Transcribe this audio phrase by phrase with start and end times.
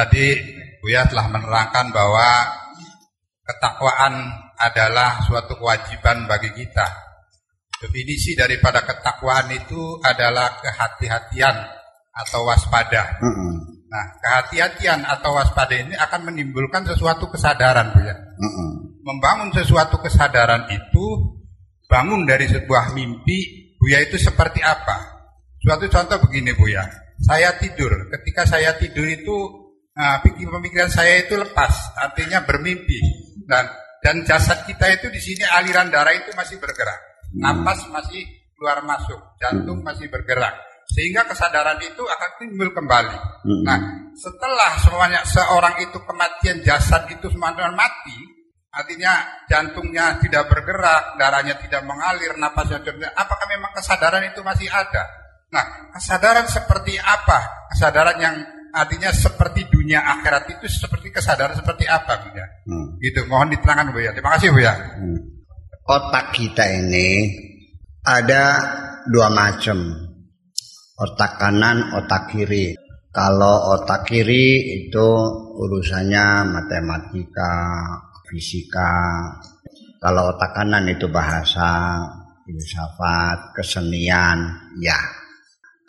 [0.00, 2.28] tadi Buya telah menerangkan bahwa
[3.44, 6.88] ketakwaan adalah suatu kewajiban bagi kita.
[7.76, 11.56] Definisi daripada ketakwaan itu adalah kehati-hatian
[12.16, 13.20] atau waspada.
[13.20, 13.52] Mm -mm.
[13.92, 18.16] Nah, kehati-hatian atau waspada ini akan menimbulkan sesuatu kesadaran, Bu ya.
[18.16, 18.68] Mm -mm.
[19.04, 21.04] Membangun sesuatu kesadaran itu
[21.92, 24.96] bangun dari sebuah mimpi, Bu ya itu seperti apa?
[25.60, 26.88] Suatu contoh begini, Bu ya.
[27.20, 29.59] Saya tidur, ketika saya tidur itu
[29.96, 32.98] Nah, pemikiran saya itu lepas, artinya bermimpi.
[33.46, 33.66] Dan
[34.00, 36.98] dan jasad kita itu di sini aliran darah itu masih bergerak.
[37.36, 38.24] Napas masih
[38.56, 40.56] keluar masuk, jantung masih bergerak.
[40.90, 43.16] Sehingga kesadaran itu akan timbul kembali.
[43.62, 43.78] Nah,
[44.16, 48.18] setelah semuanya seorang itu kematian jasad itu semuanya mati,
[48.74, 55.04] artinya jantungnya tidak bergerak, darahnya tidak mengalir, napasnya tidak, apakah memang kesadaran itu masih ada?
[55.54, 57.70] Nah, kesadaran seperti apa?
[57.70, 58.36] Kesadaran yang
[58.70, 62.46] artinya seperti dunia akhirat itu seperti kesadaran seperti apa Bu ya?
[62.66, 62.86] Hmm.
[63.02, 64.10] Gitu, mohon diterangkan Bu ya.
[64.14, 64.74] Terima kasih Bu ya.
[64.74, 65.18] Hmm.
[65.86, 67.30] Otak kita ini
[68.06, 68.44] ada
[69.10, 69.78] dua macam.
[71.00, 72.76] Otak kanan, otak kiri.
[73.10, 75.08] Kalau otak kiri itu
[75.58, 77.54] urusannya matematika,
[78.28, 78.92] fisika.
[79.98, 81.98] Kalau otak kanan itu bahasa,
[82.46, 84.38] filsafat, kesenian,
[84.78, 85.19] ya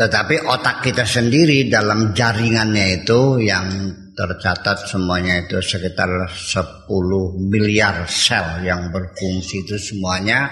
[0.00, 3.68] tetapi otak kita sendiri dalam jaringannya itu yang
[4.16, 6.88] tercatat semuanya itu sekitar 10
[7.36, 10.48] miliar sel yang berfungsi itu semuanya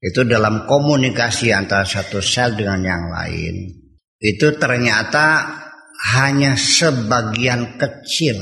[0.00, 3.84] itu dalam komunikasi antara satu sel dengan yang lain.
[4.16, 5.44] Itu ternyata
[6.16, 8.40] hanya sebagian kecil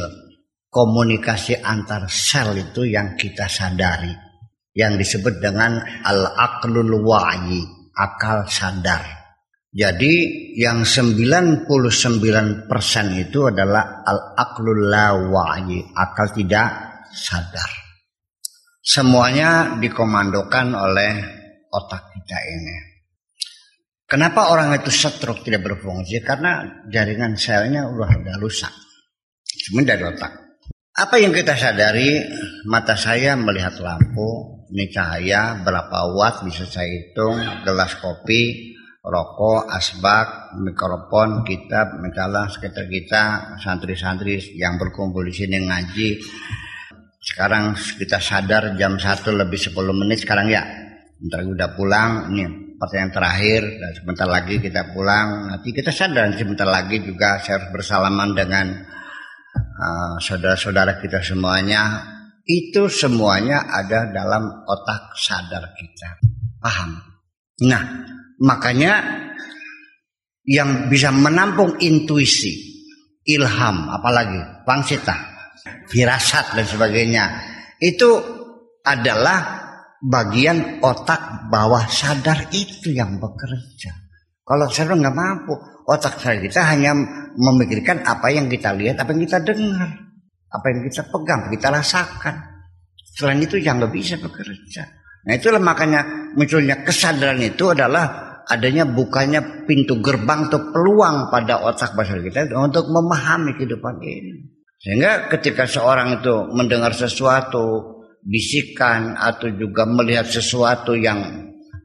[0.70, 4.14] komunikasi antar sel itu yang kita sadari
[4.70, 9.21] yang disebut dengan al-aqlul wa'yi akal sadar
[9.72, 10.14] jadi
[10.52, 11.64] yang 99%
[13.16, 16.68] itu adalah al-aqlul la wa'yi, akal tidak
[17.08, 17.72] sadar.
[18.84, 21.12] Semuanya dikomandokan oleh
[21.72, 22.76] otak kita ini.
[24.04, 26.20] Kenapa orang itu stroke tidak berfungsi?
[26.20, 28.68] Karena jaringan selnya udah ada rusak.
[29.72, 30.36] Cuma dari otak.
[30.92, 32.20] Apa yang kita sadari,
[32.68, 38.71] mata saya melihat lampu, ini cahaya, berapa watt bisa saya hitung, gelas kopi,
[39.02, 43.22] rokok, asbak, mikrofon, kitab, mencalah sekitar kita,
[43.58, 46.22] santri-santri yang berkumpul di sini ngaji.
[47.18, 50.62] Sekarang kita sadar jam 1 lebih 10 menit sekarang ya.
[51.22, 55.50] Ntar udah pulang, ini pertanyaan terakhir, dan sebentar lagi kita pulang.
[55.50, 58.66] Nanti kita sadar sebentar lagi juga saya harus bersalaman dengan
[59.54, 62.02] uh, saudara-saudara kita semuanya.
[62.42, 66.18] Itu semuanya ada dalam otak sadar kita.
[66.58, 66.98] Paham?
[67.70, 67.82] Nah,
[68.42, 68.92] Makanya
[70.42, 72.50] yang bisa menampung intuisi,
[73.22, 75.14] ilham, apalagi pangsita,
[75.86, 77.24] firasat dan sebagainya,
[77.78, 78.18] itu
[78.82, 79.62] adalah
[80.02, 83.94] bagian otak bawah sadar itu yang bekerja.
[84.42, 85.54] Kalau sadar nggak mampu,
[85.86, 86.98] otak sadar kita hanya
[87.38, 89.90] memikirkan apa yang kita lihat, apa yang kita dengar,
[90.50, 92.34] apa yang kita pegang, kita rasakan.
[93.14, 94.82] Selain itu yang nggak bisa bekerja.
[95.22, 101.94] Nah itulah makanya munculnya kesadaran itu adalah adanya bukanya pintu gerbang atau peluang pada otak
[101.94, 104.52] basar kita untuk memahami kehidupan ini.
[104.82, 107.92] Sehingga ketika seorang itu mendengar sesuatu,
[108.22, 111.22] bisikan atau juga melihat sesuatu yang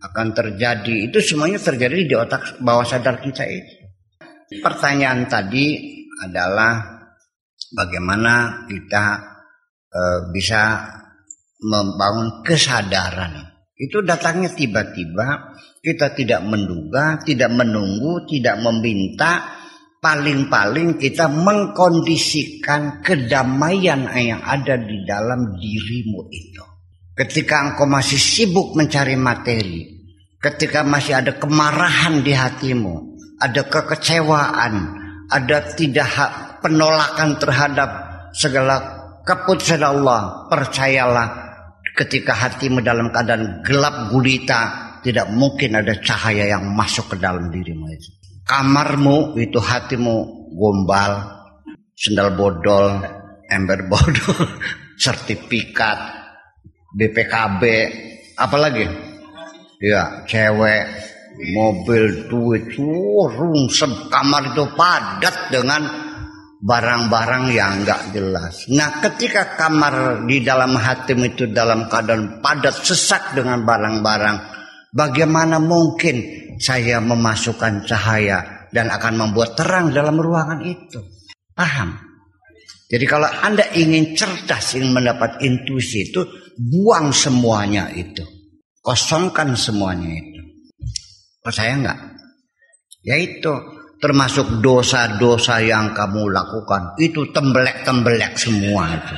[0.02, 3.74] akan terjadi, itu semuanya terjadi di otak bawah sadar kita itu.
[4.62, 5.78] Pertanyaan tadi
[6.26, 6.80] adalah
[7.74, 9.06] bagaimana kita
[9.90, 10.02] e,
[10.34, 10.86] bisa
[11.62, 13.47] membangun kesadaran.
[13.78, 15.54] Itu datangnya tiba-tiba
[15.86, 19.54] kita tidak menduga, tidak menunggu, tidak meminta,
[20.02, 26.66] paling-paling kita mengkondisikan kedamaian yang ada di dalam dirimu itu.
[27.14, 29.86] Ketika engkau masih sibuk mencari materi,
[30.42, 34.74] ketika masih ada kemarahan di hatimu, ada kekecewaan,
[35.30, 36.10] ada tidak
[36.66, 37.90] penolakan terhadap
[38.34, 38.76] segala
[39.22, 41.47] keputusan Allah, percayalah
[41.98, 47.90] ketika hatimu dalam keadaan gelap gulita, tidak mungkin ada cahaya yang masuk ke dalam dirimu
[47.90, 48.10] itu.
[48.46, 50.16] Kamarmu itu hatimu
[50.54, 51.26] gombal,
[51.98, 53.02] sendal bodol,
[53.50, 54.38] ember bodol,
[55.04, 55.98] sertifikat,
[56.94, 57.64] BPKB,
[58.38, 58.86] apalagi?
[59.82, 60.86] Ya, cewek,
[61.54, 66.07] mobil, duit, uh, rungsem kamar itu padat dengan
[66.62, 68.66] barang-barang yang enggak jelas.
[68.74, 74.58] Nah, ketika kamar di dalam hatimu itu dalam keadaan padat sesak dengan barang-barang
[74.98, 76.24] Bagaimana mungkin
[76.58, 81.04] saya memasukkan cahaya dan akan membuat terang dalam ruangan itu?
[81.54, 81.94] Paham?
[82.88, 86.24] Jadi kalau Anda ingin cerdas, ingin mendapat intuisi itu,
[86.56, 88.26] buang semuanya itu.
[88.80, 90.42] Kosongkan semuanya itu.
[91.46, 92.00] Percaya enggak?
[93.04, 93.54] Ya itu,
[93.98, 96.98] termasuk dosa-dosa yang kamu lakukan.
[97.02, 99.16] Itu tembelek-tembelek semua itu.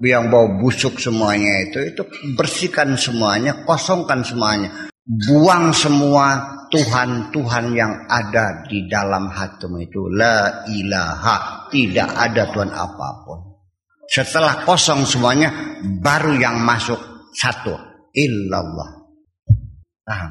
[0.00, 4.88] Yang bau busuk semuanya itu, itu bersihkan semuanya, kosongkan semuanya.
[5.04, 13.08] Buang semua Tuhan-Tuhan yang ada di dalam hatimu itu la ilaha tidak ada Tuhan apa
[13.26, 13.38] pun
[14.06, 15.50] setelah kosong semuanya
[15.98, 16.98] baru yang masuk
[17.34, 17.74] satu
[18.14, 18.90] illallah
[20.06, 20.30] paham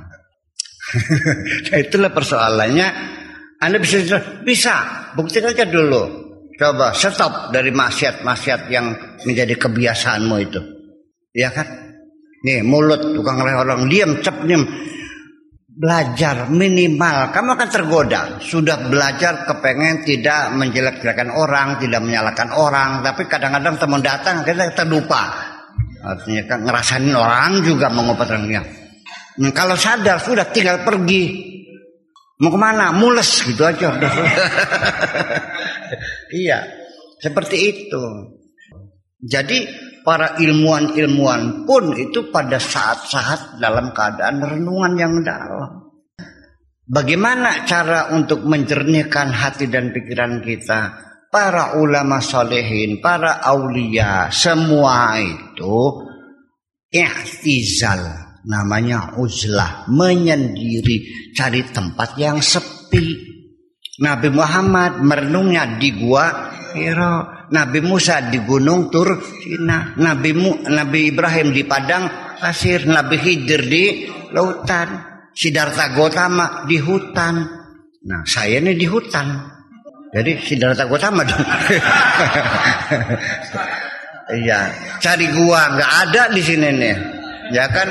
[1.68, 2.88] nah, itulah persoalannya
[3.60, 4.76] anda bisa bisa.
[5.16, 6.28] Buktikan aja dulu.
[6.60, 8.92] Coba stop dari maksiat-maksiat yang
[9.24, 10.62] menjadi kebiasaanmu itu.
[11.32, 11.68] Ya kan?
[12.44, 14.64] Nih mulut tukang orang diam cep diam.
[15.80, 17.32] Belajar minimal.
[17.32, 18.22] Kamu akan tergoda.
[18.44, 23.00] Sudah belajar kepengen tidak menjelek-jelekan orang tidak menyalahkan orang.
[23.00, 25.50] Tapi kadang-kadang teman datang kita terlupa
[26.00, 31.24] artinya kan ngerasain orang juga mengobati nah, kalau sadar sudah tinggal pergi
[32.40, 33.94] mau ke mana mules gitu aja
[36.44, 36.64] iya
[37.20, 38.04] seperti itu
[39.20, 39.68] jadi
[40.10, 45.92] para ilmuwan-ilmuwan pun itu pada saat-saat dalam keadaan renungan yang dalam.
[46.90, 51.06] Bagaimana cara untuk menjernihkan hati dan pikiran kita?
[51.30, 56.10] Para ulama solehin, para aulia, semua itu
[56.90, 63.28] ihtizal, namanya uzlah, menyendiri, cari tempat yang sepi.
[64.00, 67.40] Nabi Muhammad merenungnya di gua Hira.
[67.50, 72.06] Nabi Musa di gunung Tur Sina, Nabi Mu, Nabi Ibrahim di padang
[72.38, 75.02] pasir, Nabi Khidir di lautan,
[75.34, 77.42] Siddhartha Gautama di hutan.
[78.06, 79.34] Nah, saya ini di hutan.
[80.14, 81.42] Jadi Siddhartha Gautama dong.
[84.30, 84.70] Iya,
[85.02, 86.98] cari gua nggak ada di sini nih.
[87.50, 87.90] Ya kan?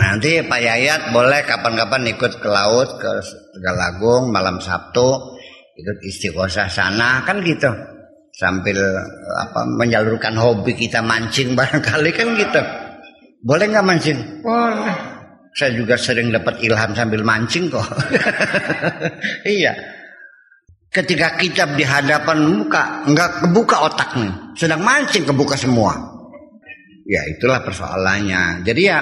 [0.00, 3.10] Nanti Pak Yayat boleh kapan-kapan ikut ke laut ke
[3.52, 5.36] Tegalagung malam Sabtu
[5.76, 7.20] ikut istiqosah sana.
[7.28, 7.68] Kan gitu.
[8.32, 8.80] Sambil
[9.36, 12.62] apa menyalurkan hobi kita mancing barangkali kan gitu.
[13.44, 14.18] Boleh nggak mancing?
[14.40, 14.96] Boleh.
[15.52, 17.84] Saya juga sering dapat ilham sambil mancing kok.
[19.44, 19.76] Iya.
[20.90, 24.32] Ketika kita di hadapan muka nggak kebuka otaknya.
[24.56, 25.92] Sedang mancing kebuka semua.
[27.06, 28.62] Ya itulah persoalannya.
[28.66, 28.98] Jadi ya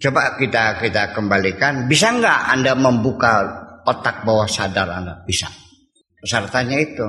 [0.00, 1.84] coba kita kita kembalikan.
[1.86, 3.44] Bisa nggak anda membuka
[3.84, 5.20] otak bawah sadar anda?
[5.22, 5.46] Bisa.
[6.24, 7.06] Syaratnya itu.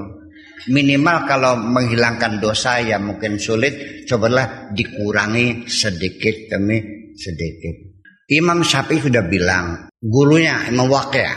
[0.69, 4.05] Minimal kalau menghilangkan dosa yang mungkin sulit.
[4.05, 6.77] Cobalah dikurangi sedikit demi
[7.17, 7.91] sedikit.
[8.31, 11.27] Imam Syafi'i sudah bilang, gurunya Imam Waqi'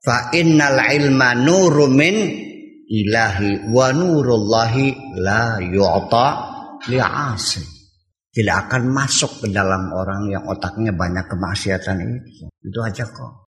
[0.00, 2.16] fa innal ilma nuru min
[2.88, 6.28] ilahi wa nurullahi la yu'ta
[6.88, 7.75] li'asi.
[8.36, 12.44] Tidak akan masuk ke dalam orang yang otaknya banyak kemaksiatan itu.
[12.68, 13.32] Itu aja kok.